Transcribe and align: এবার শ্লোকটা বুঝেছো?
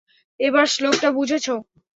এবার 0.39 0.65
শ্লোকটা 0.67 1.09
বুঝেছো? 1.11 1.55